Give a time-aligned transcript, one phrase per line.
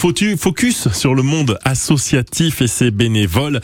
[0.00, 3.60] Focus sur le monde associatif et ses bénévoles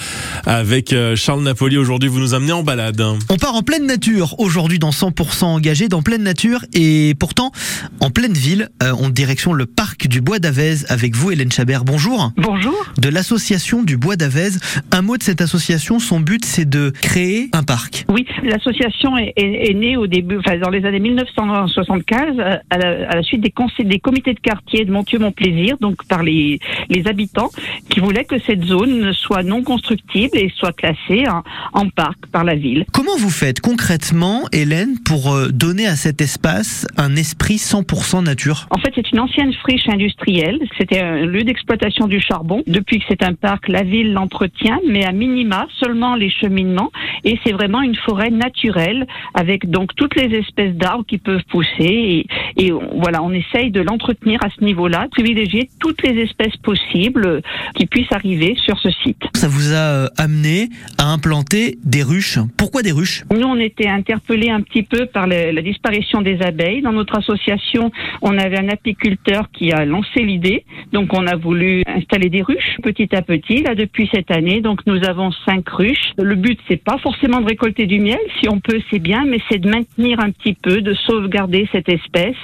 [0.47, 1.77] avec euh, Charles Napoli.
[1.77, 3.01] Aujourd'hui, vous nous amenez en balade.
[3.31, 7.53] On part en pleine nature aujourd'hui dans 100% engagé dans pleine nature et pourtant
[8.01, 8.69] en pleine ville.
[8.83, 11.85] Euh, on direction le parc du Bois d'Avez avec vous, Hélène Chabert.
[11.85, 12.33] Bonjour.
[12.37, 12.75] Bonjour.
[12.99, 14.59] De l'association du Bois d'Avez.
[14.91, 16.01] Un mot de cette association.
[16.01, 18.07] Son but, c'est de créer un parc.
[18.09, 22.41] Oui, l'association est, est, est, née au début, enfin dans les années 1975
[22.71, 26.24] à la, à la suite des, conseils, des comités de quartier de Montieu-Mon-Plaisir, donc par
[26.25, 27.51] les, les habitants
[27.89, 31.43] qui voulaient que cette zone soit non constructible et soit classée en,
[31.73, 32.85] en parc par la ville.
[32.93, 38.67] Comment vous faites concrètement, Hélène, pour euh, donner à cet espace un esprit 100% nature?
[38.71, 40.59] En fait, c'est une ancienne friche industrielle.
[40.79, 42.63] C'était un lieu d'exploitation du charbon.
[42.67, 46.91] Depuis que c'est un parc, la ville l'entretient, mais à minima seulement les cheminements.
[47.25, 51.65] Et c'est vraiment une forêt naturelle avec donc toutes les espèces d'arbres qui peuvent pousser.
[51.81, 57.41] Et, et voilà, on essaye de l'entretenir à ce niveau-là, privilégier toutes les espèces possibles
[57.75, 59.23] qui puissent arriver sur ce site.
[59.35, 60.69] Ça vous a euh, amené
[60.99, 62.39] à implanter des ruches.
[62.59, 63.25] Pourquoi des ruches?
[63.33, 66.83] Nous, on était interpellés un petit peu par la, la disparition des abeilles.
[66.83, 67.91] Dans notre association,
[68.21, 70.65] on avait un apiculteur qui a lancé l'idée.
[70.93, 74.61] Donc, on a voulu installer des ruches petit à petit, là, depuis cette année.
[74.61, 76.13] Donc, nous avons cinq ruches.
[76.19, 78.19] Le but, c'est pas forcément de récolter du miel.
[78.41, 81.89] Si on peut, c'est bien, mais c'est de maintenir un petit peu, de sauvegarder cette
[81.89, 82.37] espèce.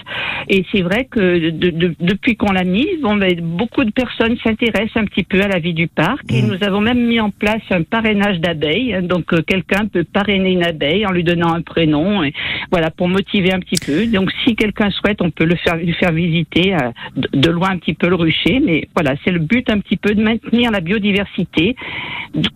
[0.49, 4.37] Et c'est vrai que de, de, depuis qu'on l'a mise, bon, ben, beaucoup de personnes
[4.43, 6.31] s'intéressent un petit peu à la vie du parc.
[6.33, 8.99] Et nous avons même mis en place un parrainage d'abeilles.
[9.03, 12.23] Donc, euh, quelqu'un peut parrainer une abeille en lui donnant un prénom.
[12.23, 12.33] Et
[12.71, 14.07] voilà, pour motiver un petit peu.
[14.07, 17.71] Donc, si quelqu'un souhaite, on peut le faire, lui faire visiter euh, de, de loin
[17.71, 18.61] un petit peu le rucher.
[18.61, 21.77] Mais voilà, c'est le but un petit peu de maintenir la biodiversité,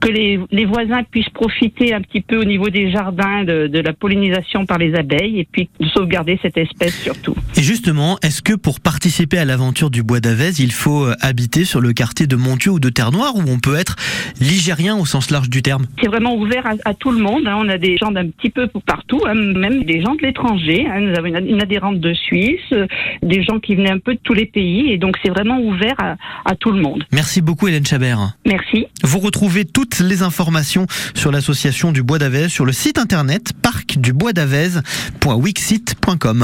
[0.01, 3.81] que les, les, voisins puissent profiter un petit peu au niveau des jardins de, de
[3.81, 7.35] la pollinisation par les abeilles et puis de sauvegarder cette espèce surtout.
[7.57, 11.65] Et justement, est-ce que pour participer à l'aventure du Bois d'Avez, il faut euh, habiter
[11.65, 13.97] sur le quartier de Montieu ou de Terre-Noire où on peut être
[14.41, 15.87] ligérien au sens large du terme?
[16.01, 17.47] C'est vraiment ouvert à, à, tout le monde.
[17.47, 17.57] Hein.
[17.59, 20.87] On a des gens d'un petit peu partout, hein, même des gens de l'étranger.
[20.89, 21.01] Hein.
[21.01, 22.87] Nous avons une, une, adhérente de Suisse, euh,
[23.23, 24.91] des gens qui venaient un peu de tous les pays.
[24.91, 27.05] Et donc, c'est vraiment ouvert à, à, tout le monde.
[27.13, 28.37] Merci beaucoup, Hélène Chabert.
[28.47, 28.87] Merci.
[29.03, 33.53] Vous retrouvez toutes les informations sur l'association du Bois d'Avez sur le site internet.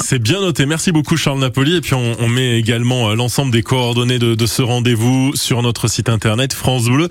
[0.03, 0.65] C'est bien noté.
[0.65, 1.77] Merci beaucoup, Charles Napoli.
[1.77, 6.09] Et puis, on, met également l'ensemble des coordonnées de, de ce rendez-vous sur notre site
[6.09, 7.11] internet francebleu.fr.